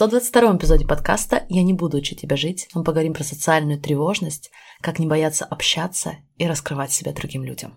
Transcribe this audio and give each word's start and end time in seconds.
122 0.00 0.56
эпизоде 0.56 0.86
подкаста 0.86 1.44
«Я 1.50 1.62
не 1.62 1.74
буду 1.74 1.98
учить 1.98 2.22
тебя 2.22 2.34
жить» 2.34 2.70
мы 2.72 2.84
поговорим 2.84 3.12
про 3.12 3.22
социальную 3.22 3.78
тревожность, 3.78 4.50
как 4.80 4.98
не 4.98 5.06
бояться 5.06 5.44
общаться 5.44 6.14
и 6.38 6.46
раскрывать 6.46 6.90
себя 6.90 7.12
другим 7.12 7.44
людям. 7.44 7.76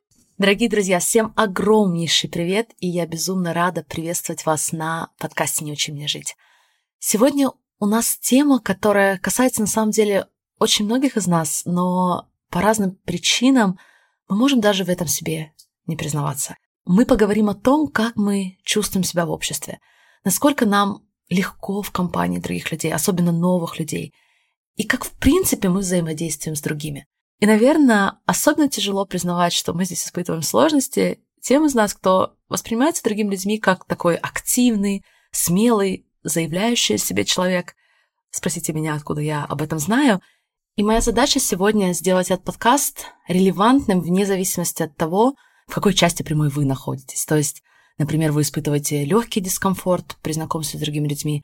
Дорогие 0.41 0.69
друзья, 0.69 0.97
всем 0.97 1.33
огромнейший 1.35 2.27
привет, 2.27 2.71
и 2.79 2.87
я 2.87 3.05
безумно 3.05 3.53
рада 3.53 3.83
приветствовать 3.87 4.43
вас 4.43 4.71
на 4.71 5.11
подкасте 5.19 5.63
«Не 5.63 5.71
учи 5.71 5.91
меня 5.91 6.07
жить». 6.07 6.35
Сегодня 6.97 7.51
у 7.77 7.85
нас 7.85 8.17
тема, 8.17 8.59
которая 8.59 9.19
касается 9.19 9.61
на 9.61 9.67
самом 9.67 9.91
деле 9.91 10.25
очень 10.57 10.85
многих 10.85 11.15
из 11.15 11.27
нас, 11.27 11.61
но 11.65 12.27
по 12.49 12.59
разным 12.59 12.95
причинам 13.05 13.77
мы 14.29 14.35
можем 14.35 14.61
даже 14.61 14.83
в 14.83 14.89
этом 14.89 15.05
себе 15.05 15.53
не 15.85 15.95
признаваться. 15.95 16.57
Мы 16.85 17.05
поговорим 17.05 17.47
о 17.47 17.53
том, 17.53 17.87
как 17.87 18.15
мы 18.15 18.57
чувствуем 18.63 19.03
себя 19.03 19.27
в 19.27 19.29
обществе, 19.29 19.79
насколько 20.23 20.65
нам 20.65 21.03
легко 21.29 21.83
в 21.83 21.91
компании 21.91 22.39
других 22.39 22.71
людей, 22.71 22.91
особенно 22.91 23.31
новых 23.31 23.77
людей, 23.77 24.11
и 24.75 24.85
как 24.85 25.05
в 25.05 25.11
принципе 25.19 25.69
мы 25.69 25.81
взаимодействуем 25.81 26.55
с 26.55 26.61
другими. 26.61 27.05
И, 27.41 27.47
наверное, 27.47 28.19
особенно 28.27 28.69
тяжело 28.69 29.03
признавать, 29.03 29.51
что 29.51 29.73
мы 29.73 29.83
здесь 29.83 30.05
испытываем 30.05 30.43
сложности 30.43 31.19
тем 31.41 31.65
из 31.65 31.73
нас, 31.73 31.95
кто 31.95 32.35
воспринимается 32.49 33.03
другими 33.03 33.31
людьми 33.31 33.57
как 33.57 33.85
такой 33.85 34.15
активный, 34.15 35.03
смелый, 35.31 36.05
заявляющий 36.21 36.95
о 36.95 36.99
себе 36.99 37.25
человек. 37.25 37.75
Спросите 38.29 38.73
меня, 38.73 38.93
откуда 38.93 39.21
я 39.21 39.43
об 39.43 39.63
этом 39.63 39.79
знаю. 39.79 40.21
И 40.75 40.83
моя 40.83 41.01
задача 41.01 41.39
сегодня 41.39 41.93
сделать 41.93 42.29
этот 42.29 42.45
подкаст 42.45 43.07
релевантным 43.27 44.01
вне 44.01 44.27
зависимости 44.27 44.83
от 44.83 44.95
того, 44.95 45.33
в 45.65 45.73
какой 45.73 45.95
части 45.95 46.21
прямой 46.21 46.49
вы 46.49 46.65
находитесь. 46.65 47.25
То 47.25 47.37
есть, 47.37 47.63
например, 47.97 48.33
вы 48.33 48.43
испытываете 48.43 49.03
легкий 49.03 49.41
дискомфорт 49.41 50.15
при 50.21 50.33
знакомстве 50.33 50.77
с 50.77 50.83
другими 50.83 51.07
людьми, 51.07 51.41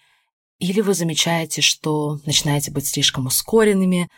или 0.60 0.82
вы 0.82 0.94
замечаете, 0.94 1.62
что 1.62 2.20
начинаете 2.28 2.70
быть 2.70 2.88
слишком 2.88 3.26
ускоренными, 3.26 4.10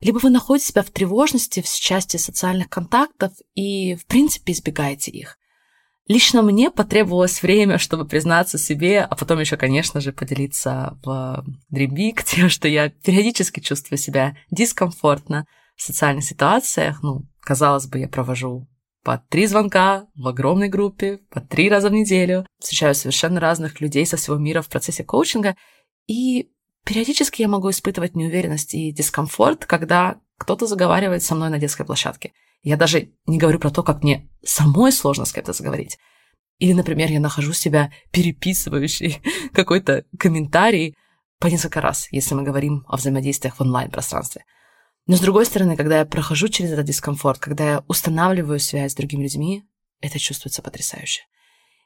либо 0.00 0.18
вы 0.18 0.30
находите 0.30 0.68
себя 0.68 0.82
в 0.82 0.90
тревожности 0.90 1.60
в 1.60 1.68
части 1.68 2.16
социальных 2.16 2.68
контактов 2.68 3.32
и, 3.54 3.94
в 3.96 4.06
принципе, 4.06 4.52
избегаете 4.52 5.10
их. 5.10 5.38
Лично 6.06 6.40
мне 6.40 6.70
потребовалось 6.70 7.42
время, 7.42 7.76
чтобы 7.76 8.06
признаться 8.06 8.56
себе, 8.56 9.02
а 9.02 9.14
потом 9.14 9.40
еще, 9.40 9.58
конечно 9.58 10.00
же, 10.00 10.12
поделиться 10.12 10.98
в 11.04 11.44
Dream 11.72 12.18
тем, 12.24 12.48
что 12.48 12.66
я 12.66 12.88
периодически 12.88 13.60
чувствую 13.60 13.98
себя 13.98 14.36
дискомфортно 14.50 15.44
в 15.76 15.82
социальных 15.82 16.24
ситуациях. 16.24 17.02
Ну, 17.02 17.26
казалось 17.40 17.86
бы, 17.86 17.98
я 17.98 18.08
провожу 18.08 18.66
по 19.04 19.18
три 19.28 19.46
звонка 19.46 20.06
в 20.14 20.26
огромной 20.28 20.68
группе, 20.68 21.18
по 21.30 21.40
три 21.40 21.68
раза 21.68 21.88
в 21.88 21.92
неделю, 21.92 22.46
встречаю 22.58 22.94
совершенно 22.94 23.40
разных 23.40 23.80
людей 23.80 24.04
со 24.06 24.16
всего 24.16 24.36
мира 24.36 24.60
в 24.60 24.68
процессе 24.68 25.04
коучинга, 25.04 25.56
и 26.06 26.50
Периодически 26.88 27.42
я 27.42 27.48
могу 27.48 27.68
испытывать 27.68 28.16
неуверенность 28.16 28.72
и 28.72 28.92
дискомфорт, 28.92 29.66
когда 29.66 30.16
кто-то 30.38 30.66
заговаривает 30.66 31.22
со 31.22 31.34
мной 31.34 31.50
на 31.50 31.58
детской 31.58 31.84
площадке. 31.84 32.32
Я 32.62 32.78
даже 32.78 33.10
не 33.26 33.36
говорю 33.36 33.58
про 33.58 33.68
то, 33.68 33.82
как 33.82 34.02
мне 34.02 34.26
самой 34.42 34.90
сложно 34.90 35.26
с 35.26 35.32
кем-то 35.34 35.52
заговорить. 35.52 35.98
Или, 36.56 36.72
например, 36.72 37.10
я 37.10 37.20
нахожу 37.20 37.52
себя 37.52 37.92
переписывающий 38.10 39.20
какой-то 39.52 40.06
комментарий 40.18 40.96
по 41.38 41.48
несколько 41.48 41.82
раз, 41.82 42.08
если 42.10 42.34
мы 42.34 42.42
говорим 42.42 42.86
о 42.88 42.96
взаимодействиях 42.96 43.56
в 43.56 43.60
онлайн-пространстве. 43.60 44.46
Но 45.06 45.16
с 45.16 45.20
другой 45.20 45.44
стороны, 45.44 45.76
когда 45.76 45.98
я 45.98 46.06
прохожу 46.06 46.48
через 46.48 46.70
этот 46.70 46.86
дискомфорт, 46.86 47.38
когда 47.38 47.70
я 47.70 47.84
устанавливаю 47.86 48.60
связь 48.60 48.92
с 48.92 48.96
другими 48.96 49.24
людьми, 49.24 49.62
это 50.00 50.18
чувствуется 50.18 50.62
потрясающе. 50.62 51.24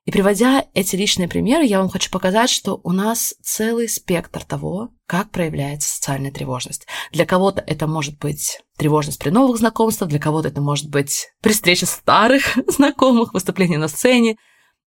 И 0.04 0.10
приводя 0.10 0.66
эти 0.74 0.96
личные 0.96 1.28
примеры, 1.28 1.64
я 1.64 1.78
вам 1.78 1.88
хочу 1.88 2.10
показать, 2.10 2.50
что 2.50 2.80
у 2.82 2.90
нас 2.90 3.36
целый 3.40 3.88
спектр 3.88 4.44
того, 4.44 4.90
как 5.06 5.30
проявляется 5.30 5.88
социальная 5.88 6.32
тревожность. 6.32 6.88
Для 7.12 7.24
кого-то 7.24 7.62
это 7.64 7.86
может 7.86 8.18
быть 8.18 8.60
тревожность 8.76 9.20
при 9.20 9.30
новых 9.30 9.58
знакомствах, 9.58 10.10
для 10.10 10.18
кого-то 10.18 10.48
это 10.48 10.60
может 10.60 10.90
быть 10.90 11.28
при 11.40 11.52
встрече 11.52 11.86
старых 11.86 12.58
знакомых, 12.66 13.32
выступление 13.32 13.78
на 13.78 13.86
сцене, 13.86 14.38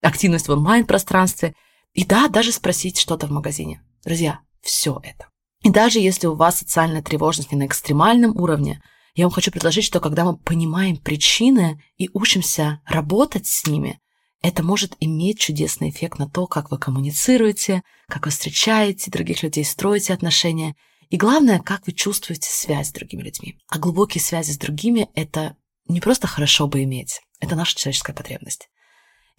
активность 0.02 0.50
в 0.50 0.52
онлайн-пространстве. 0.52 1.56
И 1.94 2.04
да, 2.04 2.28
даже 2.28 2.52
спросить 2.52 3.00
что-то 3.00 3.28
в 3.28 3.32
магазине. 3.32 3.82
Друзья, 4.04 4.42
все 4.62 5.00
это. 5.02 5.30
И 5.64 5.70
даже 5.70 6.00
если 6.00 6.28
у 6.28 6.36
вас 6.36 6.60
социальная 6.60 7.02
тревожность 7.02 7.54
не 7.54 7.58
на 7.58 7.68
экстремальном 7.68 8.36
уровне, 8.36 8.82
я 9.14 9.24
вам 9.24 9.32
хочу 9.32 9.50
предложить, 9.50 9.86
что 9.86 10.02
когда 10.02 10.26
мы 10.26 10.36
понимаем 10.36 10.98
причины 10.98 11.82
и 11.98 12.10
учимся 12.14 12.82
работать 12.86 13.48
с 13.48 13.66
ними, 13.66 14.02
это 14.48 14.62
может 14.62 14.96
иметь 15.00 15.40
чудесный 15.40 15.90
эффект 15.90 16.20
на 16.20 16.30
то, 16.30 16.46
как 16.46 16.70
вы 16.70 16.78
коммуницируете, 16.78 17.82
как 18.08 18.26
вы 18.26 18.32
встречаете 18.32 19.10
других 19.10 19.42
людей, 19.42 19.66
строите 19.66 20.14
отношения. 20.14 20.76
И 21.10 21.18
главное, 21.18 21.60
как 21.60 21.88
вы 21.88 21.94
чувствуете 21.94 22.50
связь 22.52 22.90
с 22.90 22.94
другими 22.94 23.24
людьми. 23.24 23.58
А 23.70 23.80
глубокие 23.80 24.22
связи 24.22 24.52
с 24.52 24.60
другими– 24.60 25.10
это 25.16 25.56
не 25.88 26.00
просто 26.00 26.28
хорошо 26.28 26.68
бы 26.68 26.84
иметь, 26.84 27.22
это 27.40 27.56
наша 27.56 27.76
человеческая 27.76 28.14
потребность. 28.14 28.70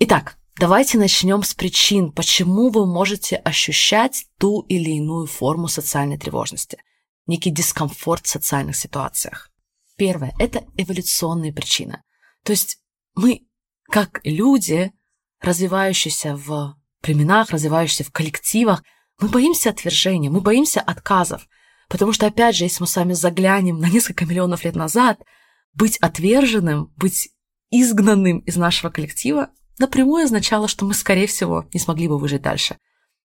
Итак, 0.00 0.38
давайте 0.58 0.98
начнем 0.98 1.44
с 1.44 1.54
причин, 1.54 2.10
почему 2.10 2.70
вы 2.70 2.84
можете 2.84 3.36
ощущать 3.36 4.26
ту 4.38 4.62
или 4.62 4.90
иную 4.90 5.26
форму 5.26 5.68
социальной 5.68 6.18
тревожности, 6.18 6.78
некий 7.26 7.50
дискомфорт 7.50 8.26
в 8.26 8.30
социальных 8.30 8.76
ситуациях. 8.76 9.50
Первое– 9.96 10.34
это 10.40 10.64
эволюционные 10.76 11.52
причины. 11.52 12.02
То 12.42 12.50
есть 12.50 12.78
мы 13.14 13.45
как 13.90 14.20
люди, 14.24 14.92
развивающиеся 15.40 16.36
в 16.36 16.76
племенах, 17.02 17.50
развивающиеся 17.50 18.04
в 18.04 18.12
коллективах, 18.12 18.82
мы 19.20 19.28
боимся 19.28 19.70
отвержения, 19.70 20.30
мы 20.30 20.40
боимся 20.40 20.80
отказов. 20.80 21.46
Потому 21.88 22.12
что, 22.12 22.26
опять 22.26 22.56
же, 22.56 22.64
если 22.64 22.82
мы 22.82 22.86
с 22.86 22.96
вами 22.96 23.12
заглянем 23.12 23.78
на 23.78 23.88
несколько 23.88 24.26
миллионов 24.26 24.64
лет 24.64 24.74
назад, 24.74 25.20
быть 25.74 25.98
отверженным, 25.98 26.92
быть 26.96 27.30
изгнанным 27.70 28.38
из 28.40 28.56
нашего 28.56 28.90
коллектива 28.90 29.50
напрямую 29.78 30.24
означало, 30.24 30.68
что 30.68 30.84
мы, 30.84 30.94
скорее 30.94 31.26
всего, 31.26 31.66
не 31.72 31.80
смогли 31.80 32.08
бы 32.08 32.18
выжить 32.18 32.42
дальше. 32.42 32.78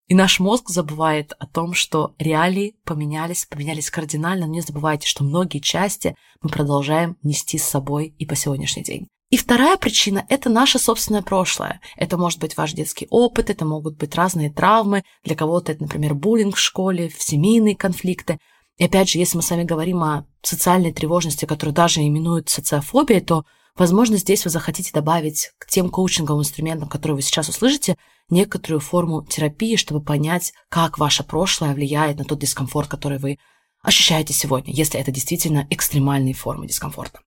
И 0.08 0.14
наш 0.14 0.40
мозг 0.40 0.70
забывает 0.70 1.34
о 1.40 1.48
том, 1.48 1.74
что 1.74 2.16
реалии 2.18 2.76
поменялись, 2.84 3.46
поменялись 3.46 3.90
кардинально, 3.90 4.46
но 4.46 4.54
не 4.54 4.62
забывайте, 4.62 5.08
что 5.08 5.24
многие 5.24 5.60
части 5.60 6.16
мы 6.42 6.50
продолжаем 6.50 7.18
нести 7.24 7.58
с 7.58 7.64
собой 7.64 8.14
и 8.18 8.26
по 8.26 8.36
сегодняшний 8.36 8.84
день. 8.84 9.08
И 9.32 9.38
вторая 9.38 9.78
причина– 9.78 10.26
это 10.30 10.50
наше 10.50 10.78
собственное 10.78 11.22
прошлое. 11.22 11.80
Это 11.96 12.18
может 12.18 12.40
быть 12.40 12.58
ваш 12.58 12.74
детский 12.74 13.08
опыт, 13.10 13.50
это 13.50 13.64
могут 13.64 13.96
быть 13.96 14.14
разные 14.14 14.52
травмы. 14.52 15.04
Для 15.24 15.38
кого-то 15.38 15.72
это, 15.72 15.84
например, 15.84 16.14
буллинг 16.16 16.58
в 16.58 16.60
школе, 16.60 17.10
семейные 17.18 17.78
конфликты. 17.78 18.40
И 18.78 18.84
опять 18.84 19.10
же, 19.10 19.20
если 19.20 19.38
мы 19.38 19.42
с 19.42 19.50
вами 19.50 19.64
говорим 19.64 20.04
о 20.04 20.26
социальной 20.42 20.92
тревожности, 20.92 21.46
которую 21.46 21.74
даже 21.74 22.02
именуют 22.02 22.50
социофобией, 22.50 23.22
то, 23.22 23.46
возможно, 23.78 24.18
здесь 24.18 24.44
вы 24.44 24.50
захотите 24.50 24.92
добавить 24.92 25.52
к 25.60 25.66
тем 25.66 25.90
коучинговым 25.90 26.42
инструментам, 26.42 26.90
которые 26.90 27.16
вы 27.16 27.22
сейчас 27.22 27.48
услышите, 27.48 27.96
некоторую 28.30 28.82
форму 28.82 29.26
терапии, 29.26 29.78
чтобы 29.78 30.04
понять, 30.04 30.52
как 30.68 31.00
ваше 31.00 31.24
прошлое 31.24 31.74
влияет 31.74 32.18
на 32.20 32.26
тот 32.26 32.40
дискомфорт, 32.40 32.90
который 32.90 33.18
вы 33.18 33.38
ощущаете 33.82 34.34
сегодня, 34.34 34.74
если 34.74 35.00
это 35.00 35.10
действительно 35.10 35.68
экстремальные 35.70 36.34
формы 36.34 36.68
дискомфорта. 36.68 37.22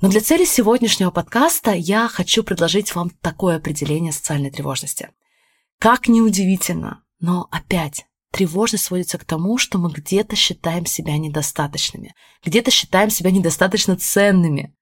Но 0.00 0.08
для 0.08 0.20
цели 0.20 0.44
сегодняшнего 0.44 1.10
подкаста 1.10 1.72
я 1.72 2.08
хочу 2.08 2.42
предложить 2.42 2.94
вам 2.94 3.10
такое 3.10 3.56
определение 3.56 4.12
социальной 4.12 4.50
тревожности. 4.50 5.10
Как 5.78 6.08
ни 6.08 6.20
удивительно, 6.20 7.04
но 7.20 7.48
опять 7.50 8.06
тревожность 8.32 8.84
сводится 8.84 9.18
к 9.18 9.24
тому, 9.24 9.58
что 9.58 9.78
мы 9.78 9.90
где-то 9.90 10.34
считаем 10.34 10.86
себя 10.86 11.16
недостаточными, 11.16 12.14
где-то 12.44 12.70
считаем 12.70 13.10
себя 13.10 13.30
недостаточно 13.30 13.96
ценными. 13.96 14.74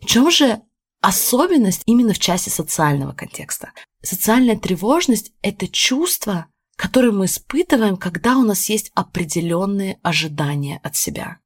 В 0.00 0.04
чем 0.04 0.30
же 0.30 0.60
особенность 1.00 1.82
именно 1.86 2.12
в 2.12 2.18
части 2.18 2.50
социального 2.50 3.14
контекста? 3.14 3.72
Социальная 4.02 4.58
тревожность– 4.58 5.32
это 5.42 5.66
чувство, 5.66 6.46
которое 6.76 7.10
мы 7.10 7.24
испытываем, 7.24 7.96
когда 7.96 8.36
у 8.36 8.44
нас 8.44 8.68
есть 8.68 8.92
определенные 8.94 9.98
ожидания 10.02 10.78
от 10.82 10.94
себя 10.94 11.38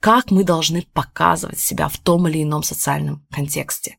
как 0.00 0.30
мы 0.30 0.44
должны 0.44 0.82
показывать 0.92 1.58
себя 1.58 1.88
в 1.88 1.98
том 1.98 2.28
или 2.28 2.42
ином 2.42 2.62
социальном 2.62 3.26
контексте. 3.30 3.96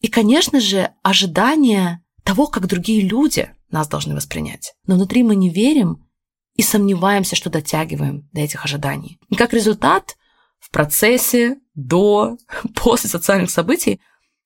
И, 0.00 0.08
конечно 0.08 0.60
же, 0.60 0.90
ожидание 1.02 2.02
того, 2.22 2.46
как 2.46 2.66
другие 2.66 3.02
люди 3.02 3.50
нас 3.70 3.88
должны 3.88 4.14
воспринять. 4.14 4.74
Но 4.86 4.94
внутри 4.94 5.22
мы 5.22 5.34
не 5.34 5.50
верим 5.50 6.06
и 6.54 6.62
сомневаемся, 6.62 7.36
что 7.36 7.50
дотягиваем 7.50 8.28
до 8.32 8.40
этих 8.42 8.64
ожиданий. 8.64 9.18
И 9.28 9.34
как 9.34 9.52
результат, 9.52 10.16
в 10.60 10.70
процессе, 10.70 11.58
до, 11.74 12.36
после 12.74 13.10
социальных 13.10 13.50
событий, 13.50 14.00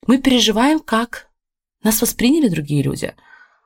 мы 0.07 0.19
переживаем, 0.19 0.81
как 0.81 1.29
нас 1.83 2.01
восприняли 2.01 2.49
другие 2.49 2.83
люди. 2.83 3.15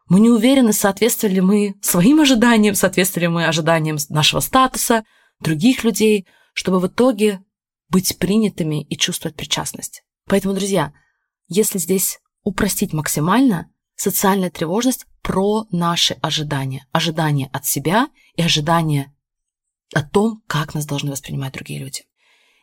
Мы 0.09 0.21
не 0.21 0.29
уверены, 0.29 0.73
соответствовали 0.73 1.41
мы 1.41 1.75
своим 1.81 2.21
ожиданиям, 2.21 2.75
соответствовали 2.75 3.29
мы 3.29 3.47
ожиданиям 3.47 3.97
нашего 4.09 4.41
статуса, 4.41 5.05
других 5.41 5.85
людей, 5.85 6.27
чтобы 6.53 6.81
в 6.81 6.87
итоге 6.87 7.45
быть 7.89 8.19
принятыми 8.19 8.83
и 8.83 8.97
чувствовать 8.97 9.37
причастность. 9.37 10.03
Поэтому, 10.27 10.55
друзья, 10.55 10.93
если 11.49 11.79
здесь 11.79 12.21
упростить 12.43 12.93
максимально, 12.93 13.71
социальная 13.97 14.51
тревожность 14.51 15.07
про 15.23 15.67
наши 15.71 16.15
ожидания. 16.15 16.87
Ожидания 16.93 17.49
от 17.53 17.67
себя 17.67 18.09
и 18.35 18.43
ожидания 18.43 19.15
о 19.95 20.03
том, 20.03 20.43
как 20.47 20.75
нас 20.75 20.87
должны 20.87 21.11
воспринимать 21.11 21.53
другие 21.53 21.81
люди. 21.81 22.03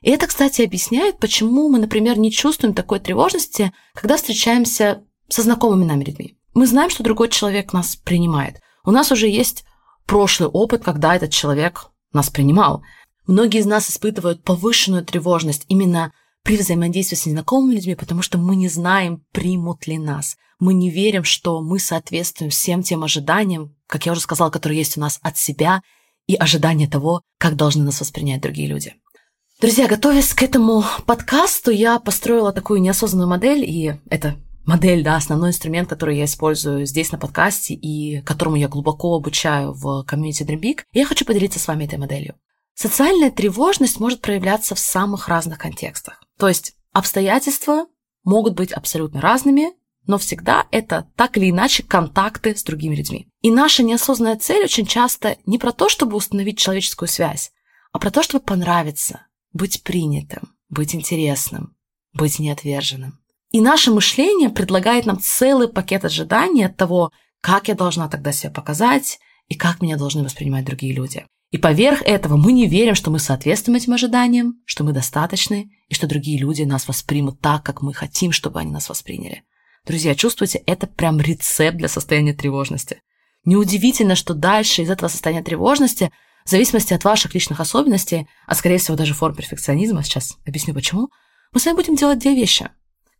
И 0.02 0.10
это, 0.10 0.28
кстати, 0.28 0.62
объясняет, 0.62 1.20
почему 1.20 1.70
мы, 1.70 1.80
например, 1.80 2.18
не 2.18 2.32
чувствуем 2.32 2.74
такой 2.74 3.00
тревожности, 3.00 3.74
когда 3.94 4.18
встречаемся 4.18 5.04
со 5.28 5.42
знакомыми 5.42 5.86
нами 5.86 6.06
людьми. 6.06 6.38
Мы 6.54 6.68
знаем, 6.68 6.90
что 6.90 7.04
другой 7.04 7.30
человек 7.30 7.74
нас 7.74 7.96
принимает. 7.96 8.62
У 8.84 8.92
нас 8.92 9.12
уже 9.12 9.28
есть 9.28 9.66
прошлый 10.06 10.50
опыт, 10.50 10.84
когда 10.84 11.16
этот 11.16 11.32
человек 11.32 11.92
нас 12.14 12.30
принимал. 12.30 12.84
Многие 13.30 13.60
из 13.60 13.68
нас 13.68 13.92
испытывают 13.92 14.44
повышенную 14.44 15.06
тревожность 15.06 15.64
именно 15.68 16.12
при 16.44 16.58
взаимодействии 16.58 17.16
с 17.16 17.28
незнакомыми 17.28 17.76
людьми, 17.76 17.94
потому 17.94 18.24
что 18.24 18.40
мы 18.40 18.56
не 18.56 18.68
знаем, 18.70 19.24
примут 19.32 19.86
ли 19.86 20.00
нас. 20.00 20.36
Мы 20.60 20.74
не 20.74 20.90
верим, 20.90 21.24
что 21.24 21.62
мы 21.62 21.78
соответствуем 21.78 22.50
всем 22.50 22.82
тем 22.82 23.04
ожиданиям, 23.04 23.76
как 23.86 24.08
я 24.08 24.14
уже 24.14 24.22
сказала, 24.22 24.50
которые 24.50 24.80
есть 24.80 24.98
у 24.98 25.00
нас 25.00 25.20
от 25.22 25.38
себя 25.38 25.84
и 26.26 26.34
ожидания 26.34 26.88
того, 26.88 27.22
как 27.38 27.56
должны 27.56 27.84
нас 27.84 28.00
воспринять 28.00 28.42
другие 28.42 28.68
люди. 28.68 28.96
Друзья, 29.62 29.88
готовясь 29.88 30.34
к 30.34 30.42
этому 30.42 30.84
подкасту, 31.06 31.70
я 31.70 32.00
построила 32.00 32.52
такую 32.52 32.82
неосознанную 32.82 33.30
модель, 33.30 33.64
и 33.64 33.94
это 34.10 34.38
модель, 34.66 35.04
да, 35.04 35.18
основной 35.18 35.50
инструмент, 35.50 35.88
который 35.88 36.18
я 36.18 36.26
использую 36.26 36.88
здесь 36.88 37.12
на 37.12 37.20
подкасте 37.20 37.76
и 37.76 38.22
которому 38.22 38.56
я 38.56 38.68
глубоко 38.68 39.16
обучаю 39.16 39.74
в 39.74 40.04
комьюнити 40.06 40.42
Dream 40.42 40.60
Big. 40.60 40.80
И 40.94 40.98
я 40.98 41.06
хочу 41.06 41.26
поделиться 41.26 41.60
с 41.60 41.68
вами 41.68 41.84
этой 41.84 42.00
моделью. 42.00 42.34
Социальная 42.82 43.30
тревожность 43.30 44.00
может 44.00 44.22
проявляться 44.22 44.74
в 44.74 44.80
самых 44.80 45.28
разных 45.28 45.58
контекстах. 45.58 46.24
То 46.38 46.48
есть 46.48 46.76
обстоятельства 46.94 47.88
могут 48.24 48.54
быть 48.54 48.72
абсолютно 48.72 49.20
разными, 49.20 49.74
но 50.08 50.18
всегда 50.18 50.66
это 50.72 51.06
так 51.18 51.36
или 51.36 51.50
иначе 51.50 51.84
контакты 51.84 52.56
с 52.56 52.64
другими 52.64 52.96
людьми. 52.96 53.28
И 53.42 53.52
наша 53.52 53.84
неосознанная 53.84 54.38
цель 54.38 54.64
очень 54.64 54.86
часто 54.86 55.36
не 55.46 55.58
про 55.58 55.74
то, 55.74 55.90
чтобы 55.90 56.16
установить 56.16 56.58
человеческую 56.58 57.10
связь, 57.10 57.52
а 57.92 58.00
про 58.00 58.12
то, 58.12 58.24
чтобы 58.24 58.46
понравиться, 58.46 59.28
быть 59.52 59.84
принятым, 59.84 60.56
быть 60.70 60.96
интересным, 60.96 61.76
быть 62.14 62.40
неотверженным. 62.40 63.20
И 63.52 63.60
наше 63.60 63.92
мышление 63.92 64.48
предлагает 64.48 65.06
нам 65.06 65.20
целый 65.20 65.68
пакет 65.68 66.06
ожиданий 66.06 66.64
от 66.64 66.78
того, 66.78 67.12
как 67.42 67.68
я 67.68 67.76
должна 67.76 68.08
тогда 68.08 68.32
себя 68.32 68.52
показать 68.52 69.20
и 69.50 69.56
как 69.56 69.82
меня 69.82 69.98
должны 69.98 70.24
воспринимать 70.24 70.64
другие 70.64 70.94
люди. 70.94 71.26
И 71.52 71.58
поверх 71.58 72.02
этого 72.04 72.38
мы 72.38 72.52
не 72.52 72.68
верим, 72.68 72.94
что 72.94 73.10
мы 73.10 73.20
соответствуем 73.20 73.78
этим 73.78 73.94
ожиданиям, 73.94 74.62
что 74.66 74.84
мы 74.84 74.94
достаточны, 74.94 75.72
и 75.88 75.96
что 75.96 76.06
другие 76.06 76.38
люди 76.38 76.62
нас 76.62 76.88
воспримут 76.88 77.40
так, 77.42 77.64
как 77.64 77.82
мы 77.82 77.94
хотим, 77.94 78.32
чтобы 78.32 78.60
они 78.60 78.72
нас 78.72 78.88
восприняли. 78.90 79.44
Друзья, 79.86 80.14
чувствуете, 80.14 80.60
это 80.68 80.86
прям 80.86 81.20
рецепт 81.20 81.78
для 81.78 81.88
состояния 81.88 82.34
тревожности. 82.34 83.02
Неудивительно, 83.46 84.16
что 84.16 84.36
дальше 84.36 84.84
из 84.84 84.92
этого 84.92 85.10
состояния 85.10 85.42
тревожности, 85.42 86.12
в 86.46 86.50
зависимости 86.50 86.94
от 86.94 87.04
ваших 87.04 87.34
личных 87.34 87.60
особенностей, 87.60 88.28
а 88.46 88.54
скорее 88.54 88.78
всего 88.78 88.96
даже 88.96 89.16
форм 89.16 89.36
перфекционизма, 89.36 90.04
сейчас 90.04 90.38
объясню 90.46 90.76
почему, 90.76 91.10
мы 91.52 91.60
с 91.60 91.66
вами 91.66 91.78
будем 91.78 91.96
делать 91.96 92.20
две 92.20 92.36
вещи. 92.36 92.70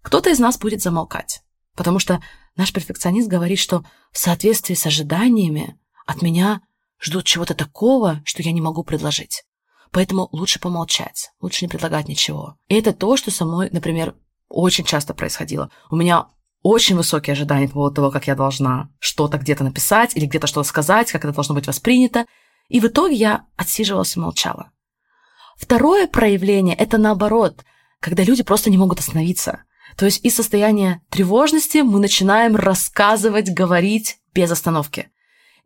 Кто-то 0.04 0.30
из 0.30 0.38
нас 0.38 0.60
будет 0.60 0.82
замолкать, 0.82 1.42
потому 1.76 1.98
что 1.98 2.22
наш 2.56 2.72
перфекционист 2.72 3.28
говорит, 3.28 3.58
что 3.58 3.84
в 4.12 4.20
соответствии 4.20 4.76
с 4.76 4.86
ожиданиями 4.86 5.80
от 6.06 6.22
меня 6.22 6.62
ждут 7.02 7.26
чего-то 7.26 7.54
такого, 7.54 8.22
что 8.26 8.42
я 8.42 8.52
не 8.52 8.62
могу 8.62 8.84
предложить. 8.84 9.44
Поэтому 9.92 10.30
лучше 10.32 10.60
помолчать, 10.60 11.32
лучше 11.42 11.66
не 11.66 11.70
предлагать 11.70 12.08
ничего. 12.08 12.58
И 12.68 12.76
это 12.76 12.94
то, 12.94 13.18
что 13.18 13.32
со 13.32 13.46
мной, 13.46 13.70
например, 13.72 14.16
очень 14.48 14.84
часто 14.84 15.14
происходило. 15.14 15.72
У 15.90 15.96
меня 15.96 16.28
очень 16.62 16.96
высокие 16.96 17.34
ожидания 17.34 17.68
по 17.68 17.76
поводу 17.76 17.96
того, 17.96 18.12
как 18.12 18.28
я 18.28 18.36
должна 18.36 18.90
что-то 19.00 19.38
где-то 19.38 19.64
написать 19.64 20.16
или 20.16 20.26
где-то 20.26 20.48
что-то 20.48 20.68
сказать, 20.68 21.12
как 21.12 21.24
это 21.24 21.34
должно 21.34 21.56
быть 21.56 21.68
воспринято. 21.68 22.26
И 22.68 22.80
в 22.80 22.86
итоге 22.86 23.16
я 23.16 23.46
отсиживалась 23.56 24.16
и 24.16 24.20
молчала. 24.20 24.72
Второе 25.58 26.08
проявление– 26.08 26.76
это 26.78 26.98
наоборот, 26.98 27.64
когда 28.00 28.24
люди 28.24 28.44
просто 28.44 28.70
не 28.70 28.78
могут 28.78 29.00
остановиться. 29.00 29.64
То 29.98 30.06
есть 30.06 30.24
из 30.24 30.36
состояния 30.36 31.02
тревожности 31.10 31.80
мы 31.80 32.00
начинаем 32.00 32.56
рассказывать, 32.56 33.50
говорить 33.50 34.20
без 34.34 34.52
остановки. 34.52 35.10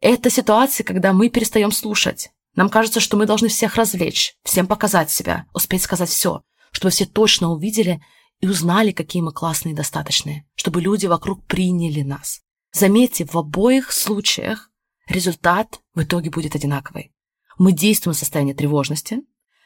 Это 0.04 0.30
ситуация, 0.30 0.84
когда 0.84 1.14
мы 1.14 1.30
перестаем 1.30 1.72
слушать. 1.72 2.30
Нам 2.56 2.68
кажется, 2.68 3.00
что 3.00 3.16
мы 3.16 3.26
должны 3.26 3.48
всех 3.48 3.76
развлечь, 3.76 4.36
всем 4.44 4.68
показать 4.68 5.10
себя, 5.10 5.46
успеть 5.54 5.82
сказать 5.82 6.10
все, 6.10 6.42
чтобы 6.74 6.92
все 6.92 7.06
точно 7.06 7.52
увидели 7.52 8.04
и 8.42 8.48
узнали, 8.50 8.92
какие 8.92 9.22
мы 9.22 9.32
классные 9.32 9.72
и 9.72 9.76
достаточные, 9.78 10.46
чтобы 10.56 10.82
люди 10.82 11.06
вокруг 11.06 11.46
приняли 11.46 12.02
нас. 12.02 12.42
Заметьте, 12.74 13.24
в 13.24 13.38
обоих 13.38 13.94
случаях 13.94 14.72
результат 15.08 15.80
в 15.94 16.04
итоге 16.04 16.30
будет 16.30 16.54
одинаковый. 16.54 17.14
Мы 17.58 17.72
действуем 17.72 18.14
в 18.14 18.20
состоянии 18.20 18.52
тревожности, 18.52 19.22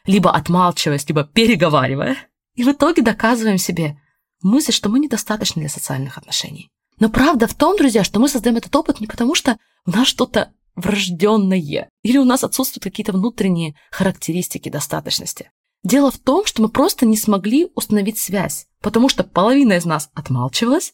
либо 0.05 0.31
отмалчиваясь, 0.31 1.07
либо 1.07 1.23
переговаривая, 1.23 2.15
и 2.53 2.63
в 2.63 2.67
итоге 2.67 3.01
доказываем 3.01 3.57
себе 3.57 3.99
мысль, 4.43 4.71
что 4.71 4.89
мы 4.89 4.99
недостаточны 4.99 5.61
для 5.61 5.69
социальных 5.69 6.19
отношений. 6.19 6.69
Но 6.99 7.09
правда 7.09 7.47
в 7.47 7.53
том, 7.53 7.77
друзья, 7.77 8.03
что 8.03 8.19
мы 8.19 8.27
создаем 8.27 8.57
этот 8.57 8.75
опыт 8.75 8.99
не 8.99 9.07
потому, 9.07 9.35
что 9.35 9.57
у 9.85 9.91
нас 9.91 10.07
что-то 10.07 10.51
врожденное, 10.75 11.89
или 12.03 12.17
у 12.17 12.23
нас 12.23 12.43
отсутствуют 12.43 12.83
какие-то 12.83 13.11
внутренние 13.11 13.75
характеристики 13.91 14.69
достаточности. 14.69 15.51
Дело 15.83 16.11
в 16.11 16.17
том, 16.17 16.45
что 16.45 16.61
мы 16.61 16.69
просто 16.69 17.05
не 17.05 17.17
смогли 17.17 17.69
установить 17.75 18.17
связь, 18.17 18.67
потому 18.81 19.09
что 19.09 19.23
половина 19.23 19.73
из 19.73 19.85
нас 19.85 20.09
отмалчивалась, 20.13 20.93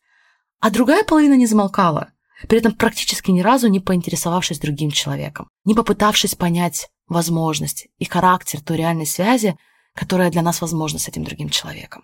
а 0.59 0.69
другая 0.69 1.03
половина 1.03 1.33
не 1.33 1.47
замолкала, 1.47 2.11
при 2.47 2.59
этом 2.59 2.73
практически 2.73 3.31
ни 3.31 3.41
разу 3.41 3.67
не 3.67 3.79
поинтересовавшись 3.79 4.59
другим 4.59 4.91
человеком, 4.91 5.50
не 5.65 5.73
попытавшись 5.73 6.35
понять 6.35 6.89
возможность 7.07 7.88
и 7.97 8.05
характер 8.05 8.61
той 8.61 8.77
реальной 8.77 9.05
связи, 9.05 9.57
которая 9.95 10.31
для 10.31 10.41
нас 10.41 10.61
возможна 10.61 11.00
с 11.00 11.07
этим 11.07 11.23
другим 11.23 11.50
человеком. 11.50 12.03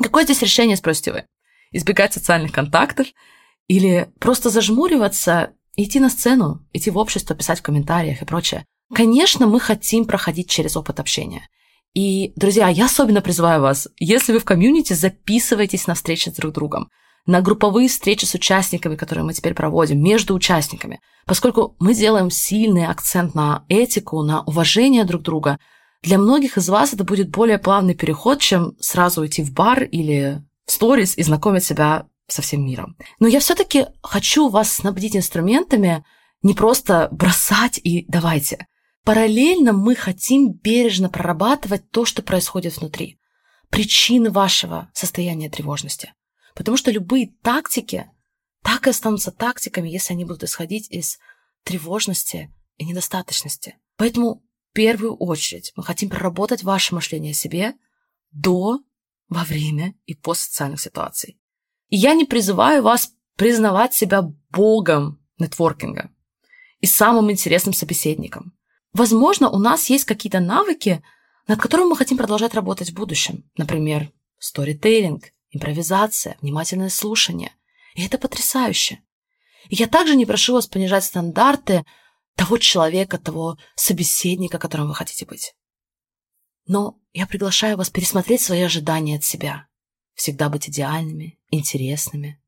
Какое 0.00 0.24
здесь 0.24 0.42
решение, 0.42 0.76
спросите 0.76 1.12
вы? 1.12 1.24
Избегать 1.74 2.14
социальных 2.14 2.52
контактов 2.52 3.08
или 3.66 4.08
просто 4.20 4.48
зажмуриваться 4.48 5.50
идти 5.74 5.98
на 5.98 6.08
сцену, 6.08 6.64
идти 6.72 6.90
в 6.90 6.98
общество, 6.98 7.34
писать 7.34 7.58
в 7.58 7.62
комментариях 7.62 8.22
и 8.22 8.24
прочее. 8.24 8.64
Конечно, 8.94 9.48
мы 9.48 9.58
хотим 9.58 10.04
проходить 10.04 10.48
через 10.48 10.76
опыт 10.76 11.00
общения. 11.00 11.48
И, 11.92 12.32
друзья, 12.36 12.68
я 12.68 12.86
особенно 12.86 13.20
призываю 13.20 13.60
вас, 13.60 13.88
если 13.98 14.32
вы 14.32 14.38
в 14.38 14.44
комьюнити, 14.44 14.92
записывайтесь 14.92 15.88
на 15.88 15.94
встречи 15.94 16.28
с 16.28 16.32
друг 16.32 16.52
другом, 16.52 16.90
на 17.26 17.40
групповые 17.40 17.88
встречи 17.88 18.24
с 18.24 18.34
участниками, 18.34 18.94
которые 18.94 19.24
мы 19.24 19.32
теперь 19.32 19.54
проводим, 19.54 20.00
между 20.00 20.34
участниками. 20.34 21.00
Поскольку 21.26 21.74
мы 21.80 21.94
делаем 21.94 22.30
сильный 22.30 22.86
акцент 22.86 23.34
на 23.34 23.64
этику, 23.68 24.22
на 24.22 24.42
уважение 24.42 25.04
друг 25.04 25.22
друга, 25.22 25.58
для 26.02 26.18
многих 26.18 26.56
из 26.56 26.68
вас 26.68 26.92
это 26.92 27.02
будет 27.02 27.30
более 27.30 27.58
плавный 27.58 27.94
переход, 27.94 28.40
чем 28.40 28.76
сразу 28.78 29.26
идти 29.26 29.42
в 29.42 29.52
бар 29.52 29.84
или 29.84 30.42
в 30.66 30.72
сторис 30.72 31.16
и 31.16 31.22
знакомить 31.22 31.64
себя 31.64 32.06
со 32.26 32.42
всем 32.42 32.64
миром. 32.64 32.96
Но 33.18 33.28
я 33.28 33.40
все-таки 33.40 33.86
хочу 34.02 34.48
вас 34.48 34.72
снабдить 34.72 35.16
инструментами, 35.16 36.04
не 36.42 36.54
просто 36.54 37.08
бросать 37.10 37.78
и 37.82 38.04
давайте. 38.08 38.66
Параллельно 39.04 39.72
мы 39.72 39.94
хотим 39.94 40.52
бережно 40.52 41.10
прорабатывать 41.10 41.90
то, 41.90 42.04
что 42.06 42.22
происходит 42.22 42.76
внутри. 42.78 43.18
Причины 43.68 44.30
вашего 44.30 44.90
состояния 44.94 45.50
тревожности. 45.50 46.14
Потому 46.54 46.76
что 46.76 46.90
любые 46.90 47.32
тактики 47.42 48.10
так 48.62 48.86
и 48.86 48.90
останутся 48.90 49.30
тактиками, 49.30 49.88
если 49.90 50.14
они 50.14 50.24
будут 50.24 50.44
исходить 50.44 50.90
из 50.90 51.18
тревожности 51.64 52.54
и 52.78 52.84
недостаточности. 52.84 53.76
Поэтому 53.96 54.42
в 54.70 54.74
первую 54.74 55.16
очередь 55.16 55.72
мы 55.76 55.82
хотим 55.82 56.08
проработать 56.08 56.62
ваше 56.62 56.94
мышление 56.94 57.32
о 57.32 57.34
себе 57.34 57.74
до, 58.32 58.80
во 59.34 59.44
время 59.44 59.94
и 60.06 60.14
после 60.14 60.44
социальных 60.44 60.80
ситуаций. 60.80 61.38
И 61.88 61.96
я 61.96 62.14
не 62.14 62.24
призываю 62.24 62.82
вас 62.82 63.12
признавать 63.36 63.94
себя 63.94 64.22
богом 64.50 65.20
нетворкинга 65.38 66.10
и 66.80 66.86
самым 66.86 67.30
интересным 67.30 67.74
собеседником. 67.74 68.56
Возможно, 68.92 69.50
у 69.50 69.58
нас 69.58 69.90
есть 69.90 70.04
какие-то 70.04 70.40
навыки, 70.40 71.02
над 71.48 71.60
которыми 71.60 71.88
мы 71.88 71.96
хотим 71.96 72.16
продолжать 72.16 72.54
работать 72.54 72.90
в 72.90 72.94
будущем. 72.94 73.44
Например, 73.56 74.10
сторителлинг, 74.38 75.32
импровизация, 75.50 76.36
внимательное 76.40 76.90
слушание. 76.90 77.52
И 77.94 78.04
это 78.04 78.18
потрясающе. 78.18 79.00
И 79.68 79.74
я 79.74 79.88
также 79.88 80.14
не 80.14 80.26
прошу 80.26 80.54
вас 80.54 80.66
понижать 80.66 81.04
стандарты 81.04 81.84
того 82.36 82.58
человека, 82.58 83.18
того 83.18 83.56
собеседника, 83.74 84.58
которым 84.58 84.88
вы 84.88 84.94
хотите 84.94 85.24
быть. 85.26 85.54
Но 86.66 86.98
я 87.12 87.26
приглашаю 87.26 87.76
вас 87.76 87.90
пересмотреть 87.90 88.42
свои 88.42 88.62
ожидания 88.62 89.16
от 89.16 89.24
себя. 89.24 89.66
Всегда 90.14 90.48
быть 90.48 90.68
идеальными, 90.68 91.38
интересными. 91.50 92.40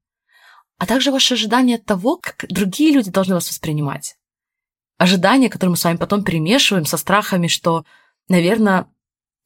А 0.78 0.86
также 0.86 1.10
ваши 1.10 1.34
ожидания 1.34 1.76
от 1.76 1.84
того, 1.84 2.16
как 2.16 2.46
другие 2.48 2.92
люди 2.92 3.10
должны 3.10 3.34
вас 3.34 3.48
воспринимать. 3.48 4.16
Ожидания, 4.98 5.50
которые 5.50 5.70
мы 5.72 5.76
с 5.76 5.84
вами 5.84 5.96
потом 5.96 6.24
перемешиваем 6.24 6.86
со 6.86 6.96
страхами, 6.96 7.48
что, 7.48 7.84
наверное, 8.28 8.86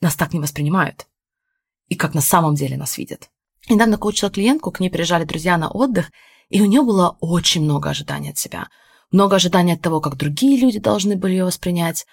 нас 0.00 0.14
так 0.16 0.32
не 0.32 0.40
воспринимают. 0.40 1.06
И 1.88 1.96
как 1.96 2.14
на 2.14 2.20
самом 2.20 2.54
деле 2.54 2.76
нас 2.76 2.98
видят. 2.98 3.30
Недавно 3.68 3.98
коучила 3.98 4.30
клиентку, 4.30 4.70
к 4.70 4.80
ней 4.80 4.90
приезжали 4.90 5.24
друзья 5.24 5.56
на 5.56 5.70
отдых, 5.70 6.10
и 6.48 6.60
у 6.60 6.66
нее 6.66 6.82
было 6.82 7.16
очень 7.20 7.62
много 7.62 7.90
ожиданий 7.90 8.30
от 8.30 8.38
себя. 8.38 8.68
Много 9.10 9.36
ожиданий 9.36 9.74
от 9.74 9.82
того, 9.82 10.00
как 10.00 10.16
другие 10.16 10.56
люди 10.58 10.78
должны 10.78 11.16
были 11.16 11.32
ее 11.32 11.44
воспринять, 11.44 12.06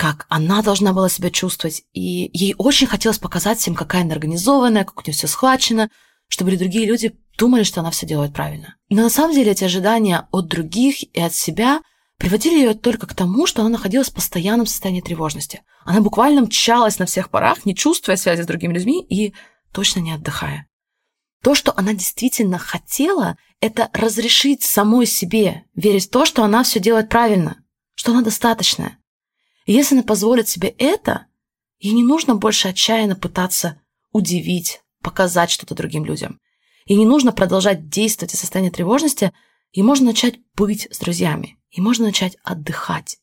как 0.00 0.24
она 0.30 0.62
должна 0.62 0.94
была 0.94 1.10
себя 1.10 1.28
чувствовать. 1.28 1.82
И 1.92 2.30
ей 2.32 2.54
очень 2.56 2.86
хотелось 2.86 3.18
показать 3.18 3.58
всем, 3.58 3.74
какая 3.74 4.00
она 4.00 4.14
организованная, 4.14 4.84
как 4.84 4.98
у 4.98 5.02
нее 5.02 5.12
все 5.12 5.26
схвачено, 5.26 5.90
чтобы 6.26 6.56
другие 6.56 6.86
люди 6.86 7.18
думали, 7.36 7.64
что 7.64 7.80
она 7.80 7.90
все 7.90 8.06
делает 8.06 8.32
правильно. 8.32 8.76
Но 8.88 9.02
на 9.02 9.10
самом 9.10 9.34
деле 9.34 9.52
эти 9.52 9.64
ожидания 9.64 10.26
от 10.32 10.46
других 10.46 11.02
и 11.02 11.20
от 11.20 11.34
себя 11.34 11.82
приводили 12.16 12.60
ее 12.60 12.72
только 12.72 13.06
к 13.06 13.14
тому, 13.14 13.46
что 13.46 13.60
она 13.60 13.68
находилась 13.68 14.08
в 14.08 14.14
постоянном 14.14 14.64
состоянии 14.64 15.02
тревожности. 15.02 15.60
Она 15.84 16.00
буквально 16.00 16.40
мчалась 16.40 16.98
на 16.98 17.04
всех 17.04 17.28
парах, 17.28 17.66
не 17.66 17.76
чувствуя 17.76 18.16
связи 18.16 18.40
с 18.40 18.46
другими 18.46 18.72
людьми 18.72 19.04
и 19.06 19.34
точно 19.70 20.00
не 20.00 20.12
отдыхая. 20.12 20.66
То, 21.42 21.54
что 21.54 21.74
она 21.76 21.92
действительно 21.92 22.56
хотела, 22.56 23.36
это 23.60 23.90
разрешить 23.92 24.62
самой 24.62 25.04
себе 25.04 25.64
верить 25.74 26.06
в 26.06 26.10
то, 26.10 26.24
что 26.24 26.42
она 26.42 26.62
все 26.62 26.80
делает 26.80 27.10
правильно, 27.10 27.62
что 27.94 28.12
она 28.12 28.22
достаточная. 28.22 28.96
И 29.70 29.72
если 29.72 29.94
она 29.94 30.02
позволит 30.02 30.48
себе 30.48 30.74
это, 30.78 31.26
ей 31.78 31.92
не 31.92 32.02
нужно 32.02 32.34
больше 32.34 32.66
отчаянно 32.66 33.14
пытаться 33.14 33.80
удивить, 34.10 34.80
показать 35.00 35.52
что-то 35.52 35.76
другим 35.76 36.04
людям. 36.04 36.40
Ей 36.86 36.98
не 36.98 37.06
нужно 37.06 37.30
продолжать 37.30 37.88
действовать 37.88 38.34
из 38.34 38.40
состояния 38.40 38.72
тревожности, 38.72 39.32
ей 39.70 39.84
можно 39.84 40.06
начать 40.06 40.40
быть 40.56 40.88
с 40.90 40.98
друзьями, 40.98 41.56
и 41.70 41.80
можно 41.80 42.06
начать 42.06 42.36
отдыхать. 42.42 43.18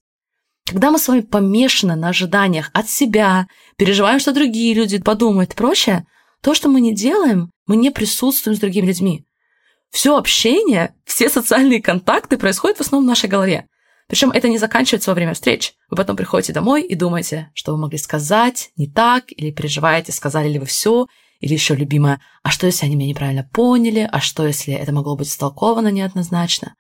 Когда 0.65 0.89
мы 0.89 0.99
с 0.99 1.09
вами 1.09 1.19
помешаны 1.19 1.97
на 1.97 2.07
ожиданиях 2.07 2.69
от 2.71 2.89
себя, 2.89 3.49
переживаем, 3.75 4.21
что 4.21 4.31
другие 4.31 4.73
люди 4.73 4.99
подумают 4.99 5.51
и 5.51 5.55
прочее, 5.57 6.07
то, 6.41 6.53
что 6.53 6.69
мы 6.69 6.79
не 6.79 6.95
делаем, 6.95 7.51
мы 7.65 7.75
не 7.75 7.91
присутствуем 7.91 8.55
с 8.55 8.61
другими 8.61 8.85
людьми. 8.85 9.25
Все 9.89 10.15
общение, 10.15 10.95
все 11.03 11.27
социальные 11.27 11.81
контакты 11.81 12.37
происходят 12.37 12.77
в 12.77 12.81
основном 12.81 13.05
в 13.05 13.09
нашей 13.09 13.27
голове. 13.27 13.67
Причем 14.07 14.31
это 14.31 14.47
не 14.47 14.57
заканчивается 14.57 15.11
во 15.11 15.15
время 15.15 15.33
встреч. 15.33 15.73
Вы 15.89 15.97
потом 15.97 16.15
приходите 16.15 16.53
домой 16.53 16.83
и 16.83 16.95
думаете, 16.95 17.51
что 17.53 17.73
вы 17.73 17.77
могли 17.77 17.97
сказать 17.97 18.71
не 18.77 18.87
так, 18.87 19.25
или 19.29 19.51
переживаете, 19.51 20.11
сказали 20.11 20.47
ли 20.47 20.59
вы 20.59 20.65
все, 20.65 21.07
или 21.39 21.53
еще 21.53 21.75
любимое, 21.75 22.21
а 22.41 22.49
что, 22.49 22.65
если 22.65 22.85
они 22.85 22.95
меня 22.95 23.09
неправильно 23.09 23.47
поняли, 23.53 24.07
а 24.11 24.19
что, 24.19 24.47
если 24.47 24.73
это 24.73 24.91
могло 24.91 25.15
быть 25.15 25.27
истолковано 25.27 25.89
неоднозначно. 25.89 26.75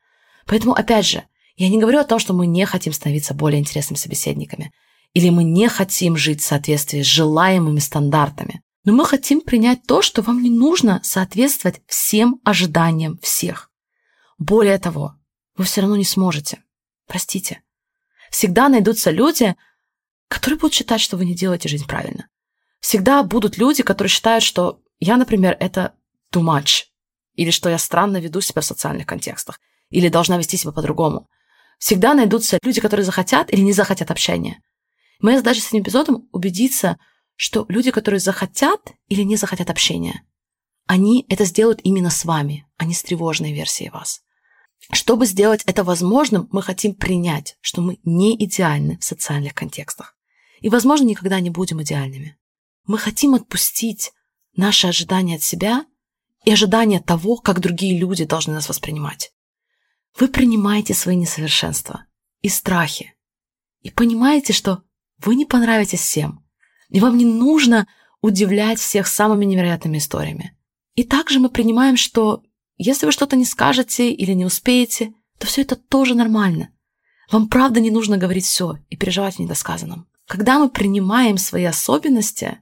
Поэтому, 0.45 0.73
опять 0.73 1.05
же, 1.05 1.23
я 1.57 1.69
не 1.69 1.79
говорю 1.79 1.99
о 1.99 2.05
том, 2.05 2.19
что 2.19 2.33
мы 2.33 2.47
не 2.47 2.65
хотим 2.65 2.93
становиться 2.93 3.33
более 3.33 3.59
интересными 3.59 3.97
собеседниками, 3.97 4.71
или 5.13 5.29
мы 5.29 5.43
не 5.43 5.67
хотим 5.67 6.15
жить 6.15 6.41
в 6.41 6.45
соответствии 6.45 7.01
с 7.01 7.05
желаемыми 7.05 7.79
стандартами. 7.79 8.61
Но 8.83 8.93
мы 8.93 9.05
хотим 9.05 9.41
принять 9.41 9.83
то, 9.85 10.01
что 10.01 10.21
вам 10.21 10.41
не 10.41 10.49
нужно 10.49 11.01
соответствовать 11.03 11.81
всем 11.87 12.39
ожиданиям 12.45 13.17
всех. 13.21 13.69
Более 14.37 14.77
того, 14.77 15.15
вы 15.57 15.65
все 15.65 15.81
равно 15.81 15.97
не 15.97 16.05
сможете. 16.05 16.59
Простите. 17.07 17.63
Всегда 18.29 18.69
найдутся 18.69 19.11
люди, 19.11 19.55
которые 20.27 20.59
будут 20.59 20.73
считать, 20.73 21.01
что 21.01 21.17
вы 21.17 21.25
не 21.25 21.33
делаете 21.33 21.69
жизнь 21.69 21.87
правильно. 21.87 22.27
Всегда 22.79 23.23
будут 23.23 23.57
люди, 23.57 23.83
которые 23.83 24.09
считают, 24.09 24.43
что 24.43 24.81
я, 24.99 25.17
например, 25.17 25.55
это 25.59 25.93
too 26.31 26.43
much, 26.43 26.83
или 27.35 27.51
что 27.51 27.69
я 27.69 27.77
странно 27.77 28.17
веду 28.17 28.41
себя 28.41 28.61
в 28.61 28.65
социальных 28.65 29.07
контекстах, 29.07 29.59
или 29.89 30.09
должна 30.09 30.37
вести 30.37 30.57
себя 30.57 30.71
по-другому. 30.71 31.29
Всегда 31.79 32.13
найдутся 32.13 32.59
люди, 32.61 32.81
которые 32.81 33.05
захотят 33.05 33.51
или 33.51 33.61
не 33.61 33.73
захотят 33.73 34.11
общения. 34.11 34.61
Моя 35.19 35.37
задача 35.37 35.61
с 35.61 35.67
этим 35.67 35.81
эпизодом 35.81 36.27
убедиться, 36.31 36.97
что 37.35 37.65
люди, 37.69 37.91
которые 37.91 38.19
захотят 38.19 38.93
или 39.07 39.21
не 39.21 39.35
захотят 39.35 39.69
общения, 39.69 40.23
они 40.87 41.25
это 41.29 41.45
сделают 41.45 41.79
именно 41.83 42.09
с 42.09 42.25
вами, 42.25 42.67
а 42.77 42.85
не 42.85 42.93
с 42.93 43.03
тревожной 43.03 43.53
версией 43.53 43.91
вас. 43.91 44.21
Чтобы 44.91 45.25
сделать 45.25 45.63
это 45.65 45.83
возможным, 45.83 46.47
мы 46.51 46.61
хотим 46.61 46.95
принять, 46.95 47.57
что 47.61 47.81
мы 47.81 47.99
не 48.03 48.35
идеальны 48.45 48.97
в 48.99 49.03
социальных 49.03 49.53
контекстах. 49.53 50.15
И, 50.61 50.69
возможно, 50.69 51.05
никогда 51.05 51.39
не 51.39 51.49
будем 51.49 51.81
идеальными. 51.81 52.37
Мы 52.85 52.97
хотим 52.97 53.35
отпустить 53.35 54.13
наши 54.55 54.87
ожидания 54.87 55.35
от 55.35 55.43
себя 55.43 55.85
и 56.45 56.51
ожидания 56.51 57.01
того, 57.01 57.35
как 57.35 57.59
другие 57.59 57.97
люди 57.97 58.23
должны 58.23 58.53
нас 58.53 58.69
воспринимать. 58.69 59.33
Вы 60.17 60.29
принимаете 60.29 60.93
свои 60.93 61.15
несовершенства 61.15 62.05
и 62.41 62.49
страхи, 62.49 63.13
и 63.81 63.91
понимаете, 63.91 64.53
что 64.53 64.83
вы 65.19 65.35
не 65.35 65.45
понравитесь 65.45 65.99
всем, 65.99 66.45
и 66.89 66.99
вам 66.99 67.17
не 67.17 67.25
нужно 67.25 67.87
удивлять 68.21 68.79
всех 68.79 69.07
самыми 69.07 69.45
невероятными 69.45 69.97
историями. 69.97 70.57
И 70.95 71.03
также 71.03 71.39
мы 71.39 71.49
принимаем, 71.49 71.97
что 71.97 72.43
если 72.77 73.05
вы 73.05 73.11
что-то 73.11 73.35
не 73.35 73.45
скажете 73.45 74.11
или 74.11 74.31
не 74.33 74.45
успеете, 74.45 75.13
то 75.37 75.47
все 75.47 75.61
это 75.61 75.75
тоже 75.75 76.15
нормально. 76.15 76.69
Вам 77.31 77.49
правда 77.49 77.79
не 77.79 77.91
нужно 77.91 78.17
говорить 78.17 78.45
все 78.45 78.77
и 78.89 78.95
переживать 78.95 79.39
о 79.39 79.43
недосказанном. 79.43 80.07
Когда 80.27 80.59
мы 80.59 80.69
принимаем 80.69 81.37
свои 81.37 81.65
особенности 81.65 82.59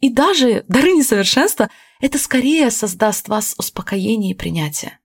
и 0.00 0.10
даже 0.10 0.64
дары 0.68 0.92
несовершенства, 0.92 1.70
это 2.00 2.18
скорее 2.18 2.70
создаст 2.70 3.26
в 3.26 3.30
вас 3.30 3.54
успокоение 3.58 4.32
и 4.32 4.36
принятие 4.36 4.98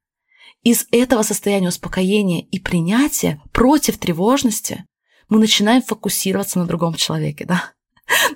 из 0.69 0.85
этого 0.91 1.21
состояния 1.21 1.69
успокоения 1.69 2.41
и 2.41 2.59
принятия 2.59 3.41
против 3.53 3.97
тревожности 3.97 4.85
мы 5.29 5.39
начинаем 5.39 5.81
фокусироваться 5.81 6.59
на 6.59 6.65
другом 6.65 6.95
человеке, 6.95 7.45
да? 7.45 7.71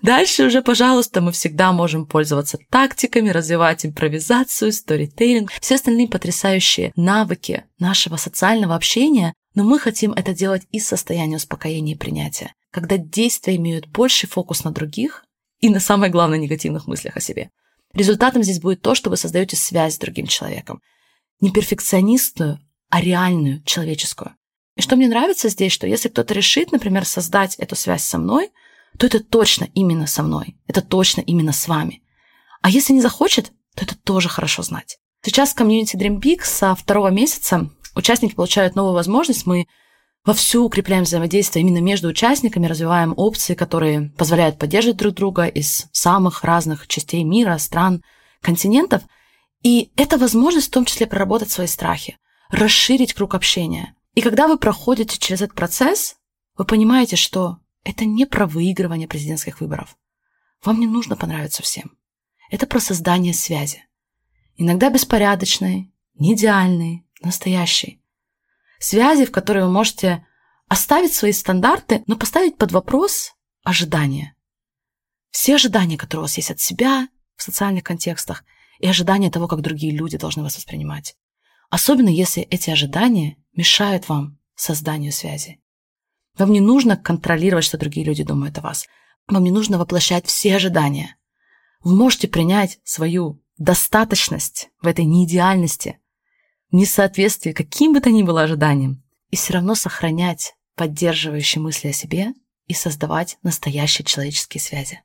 Дальше 0.01 0.45
уже, 0.45 0.61
пожалуйста, 0.61 1.21
мы 1.21 1.31
всегда 1.31 1.71
можем 1.71 2.05
пользоваться 2.05 2.57
тактиками, 2.69 3.29
развивать 3.29 3.85
импровизацию, 3.85 4.71
сторитейлинг, 4.71 5.51
все 5.61 5.75
остальные 5.75 6.07
потрясающие 6.07 6.91
навыки 6.95 7.65
нашего 7.79 8.17
социального 8.17 8.75
общения, 8.75 9.33
но 9.55 9.63
мы 9.63 9.79
хотим 9.79 10.13
это 10.13 10.33
делать 10.33 10.63
из 10.71 10.87
состояния 10.87 11.37
успокоения 11.37 11.95
и 11.95 11.97
принятия, 11.97 12.53
когда 12.71 12.97
действия 12.97 13.55
имеют 13.55 13.87
больший 13.87 14.27
фокус 14.27 14.63
на 14.63 14.71
других 14.71 15.23
и 15.59 15.69
на 15.69 15.79
самое 15.79 16.11
главное 16.11 16.39
негативных 16.39 16.87
мыслях 16.87 17.17
о 17.17 17.21
себе. 17.21 17.49
Результатом 17.93 18.43
здесь 18.43 18.59
будет 18.59 18.81
то, 18.81 18.95
что 18.95 19.09
вы 19.09 19.17
создаете 19.17 19.55
связь 19.55 19.95
с 19.95 19.99
другим 19.99 20.27
человеком 20.27 20.81
не 21.41 21.51
перфекционистную, 21.51 22.59
а 22.89 23.01
реальную, 23.01 23.63
человеческую. 23.63 24.35
И 24.77 24.81
что 24.81 24.95
мне 24.95 25.07
нравится 25.07 25.49
здесь, 25.49 25.73
что 25.73 25.87
если 25.87 26.07
кто-то 26.07 26.33
решит, 26.33 26.71
например, 26.71 27.05
создать 27.05 27.55
эту 27.55 27.75
связь 27.75 28.03
со 28.03 28.17
мной, 28.17 28.51
то 28.97 29.05
это 29.05 29.19
точно 29.19 29.67
именно 29.73 30.07
со 30.07 30.23
мной, 30.23 30.57
это 30.67 30.81
точно 30.81 31.21
именно 31.21 31.53
с 31.53 31.67
вами. 31.67 32.03
А 32.61 32.69
если 32.69 32.93
не 32.93 33.01
захочет, 33.01 33.51
то 33.75 33.83
это 33.85 33.95
тоже 33.95 34.29
хорошо 34.29 34.63
знать. 34.63 34.99
Сейчас 35.23 35.51
в 35.51 35.55
комьюнити 35.55 35.95
Dream 35.95 36.19
Big 36.19 36.43
со 36.43 36.75
второго 36.75 37.09
месяца 37.09 37.69
участники 37.95 38.33
получают 38.33 38.75
новую 38.75 38.93
возможность. 38.93 39.45
Мы 39.45 39.67
вовсю 40.25 40.65
укрепляем 40.65 41.03
взаимодействие 41.03 41.63
именно 41.63 41.81
между 41.81 42.07
участниками, 42.07 42.67
развиваем 42.67 43.13
опции, 43.15 43.55
которые 43.55 44.11
позволяют 44.17 44.57
поддерживать 44.57 44.97
друг 44.97 45.15
друга 45.15 45.45
из 45.45 45.87
самых 45.91 46.43
разных 46.43 46.87
частей 46.87 47.23
мира, 47.23 47.57
стран, 47.57 48.03
континентов– 48.41 49.03
и 49.63 49.91
это 49.95 50.17
возможность 50.17 50.67
в 50.67 50.71
том 50.71 50.85
числе 50.85 51.07
проработать 51.07 51.51
свои 51.51 51.67
страхи, 51.67 52.17
расширить 52.49 53.13
круг 53.13 53.35
общения. 53.35 53.95
И 54.15 54.21
когда 54.21 54.47
вы 54.47 54.57
проходите 54.57 55.17
через 55.19 55.41
этот 55.41 55.55
процесс, 55.55 56.15
вы 56.57 56.65
понимаете, 56.65 57.15
что 57.15 57.57
это 57.83 58.05
не 58.05 58.25
про 58.25 58.45
выигрывание 58.45 59.07
президентских 59.07 59.61
выборов. 59.61 59.97
Вам 60.63 60.79
не 60.79 60.87
нужно 60.87 61.15
понравиться 61.15 61.63
всем. 61.63 61.97
Это 62.49 62.67
про 62.67 62.79
создание 62.79 63.33
связи. 63.33 63.85
Иногда 64.55 64.89
беспорядочной, 64.89 65.91
не 66.15 66.33
идеальной, 66.33 67.05
настоящей. 67.21 68.03
Связи, 68.79 69.25
в 69.25 69.31
которой 69.31 69.63
вы 69.63 69.71
можете 69.71 70.25
оставить 70.67 71.13
свои 71.13 71.31
стандарты, 71.31 72.03
но 72.07 72.15
поставить 72.15 72.57
под 72.57 72.71
вопрос 72.71 73.33
ожидания. 73.63 74.35
Все 75.29 75.55
ожидания, 75.55 75.97
которые 75.97 76.21
у 76.21 76.23
вас 76.23 76.37
есть 76.37 76.51
от 76.51 76.59
себя 76.59 77.07
в 77.35 77.43
социальных 77.43 77.83
контекстах– 77.83 78.43
и 78.81 78.87
ожидания 78.87 79.29
того, 79.29 79.47
как 79.47 79.61
другие 79.61 79.95
люди 79.95 80.17
должны 80.17 80.43
вас 80.43 80.57
воспринимать. 80.57 81.15
Особенно 81.69 82.09
если 82.09 82.43
эти 82.43 82.71
ожидания 82.71 83.37
мешают 83.53 84.09
вам 84.09 84.39
созданию 84.55 85.13
связи. 85.13 85.60
Вам 86.37 86.51
не 86.51 86.61
нужно 86.61 86.97
контролировать, 86.97 87.65
что 87.65 87.77
другие 87.77 88.05
люди 88.05 88.23
думают 88.23 88.57
о 88.57 88.61
вас. 88.61 88.87
Вам 89.27 89.43
не 89.43 89.51
нужно 89.51 89.77
воплощать 89.77 90.25
все 90.25 90.55
ожидания. 90.55 91.17
Вы 91.83 91.95
можете 91.95 92.27
принять 92.27 92.79
свою 92.83 93.41
достаточность 93.57 94.69
в 94.81 94.87
этой 94.87 95.05
неидеальности, 95.05 95.99
несоответствии 96.71 97.51
каким 97.51 97.93
бы 97.93 98.01
то 98.01 98.09
ни 98.09 98.23
было 98.23 98.43
ожиданием, 98.43 99.03
и 99.29 99.35
все 99.35 99.53
равно 99.53 99.75
сохранять 99.75 100.55
поддерживающие 100.75 101.61
мысли 101.61 101.89
о 101.89 101.93
себе 101.93 102.33
и 102.67 102.73
создавать 102.73 103.37
настоящие 103.43 104.05
человеческие 104.05 104.61
связи. 104.61 105.01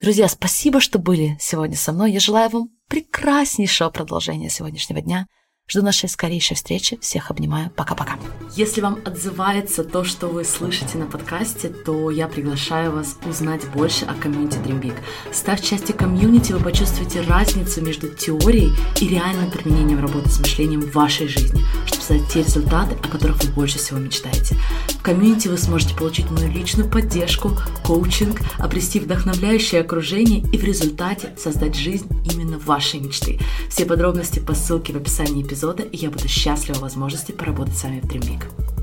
Друзья, 0.00 0.28
спасибо, 0.28 0.80
что 0.80 0.98
были 0.98 1.36
сегодня 1.40 1.76
со 1.76 1.92
мной. 1.92 2.12
Я 2.12 2.20
желаю 2.20 2.50
вам 2.50 2.70
прекраснейшего 2.88 3.90
продолжения 3.90 4.48
сегодняшнего 4.48 5.00
дня. 5.00 5.26
Жду 5.70 5.82
нашей 5.82 6.08
скорейшей 6.08 6.56
встречи. 6.56 6.98
Всех 7.02 7.30
обнимаю. 7.30 7.70
Пока-пока. 7.76 8.18
Если 8.56 8.80
вам 8.80 9.00
отзывается 9.04 9.84
то, 9.84 10.02
что 10.02 10.28
вы 10.28 10.44
слышите 10.44 10.96
на 10.96 11.04
подкасте, 11.04 11.68
то 11.68 12.10
я 12.10 12.26
приглашаю 12.26 12.92
вас 12.92 13.18
узнать 13.28 13.68
больше 13.74 14.06
о 14.06 14.14
комьюнити 14.14 14.56
Dream 14.56 14.80
Big. 14.80 14.94
Став 15.30 15.60
частью 15.60 15.94
комьюнити, 15.94 16.52
вы 16.52 16.60
почувствуете 16.60 17.20
разницу 17.20 17.84
между 17.84 18.08
теорией 18.08 18.72
и 18.98 19.08
реальным 19.08 19.50
применением 19.50 20.00
работы 20.00 20.30
с 20.30 20.38
мышлением 20.40 20.80
в 20.80 20.94
вашей 20.94 21.28
жизни, 21.28 21.62
чтобы 21.84 21.97
создать 22.08 22.28
те 22.28 22.42
результаты, 22.42 22.96
о 23.02 23.08
которых 23.08 23.42
вы 23.44 23.52
больше 23.52 23.78
всего 23.78 23.98
мечтаете. 23.98 24.56
В 24.88 25.02
комьюнити 25.02 25.48
вы 25.48 25.58
сможете 25.58 25.94
получить 25.94 26.30
мою 26.30 26.50
личную 26.50 26.88
поддержку, 26.88 27.52
коучинг, 27.84 28.40
обрести 28.58 28.98
вдохновляющее 28.98 29.82
окружение 29.82 30.40
и 30.40 30.58
в 30.58 30.64
результате 30.64 31.34
создать 31.36 31.76
жизнь 31.76 32.08
именно 32.32 32.58
вашей 32.58 33.00
мечты. 33.00 33.38
Все 33.68 33.84
подробности 33.84 34.38
по 34.38 34.54
ссылке 34.54 34.92
в 34.92 34.96
описании 34.96 35.42
эпизода 35.42 35.82
и 35.82 35.96
я 35.98 36.10
буду 36.10 36.28
счастлива 36.28 36.78
возможности 36.78 37.32
поработать 37.32 37.76
с 37.76 37.84
вами 37.84 38.00
в 38.00 38.04
Dream 38.04 38.22
Big. 38.22 38.77